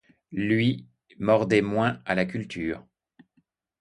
[0.31, 0.87] Lui,
[1.19, 2.83] mordait moins à la culture.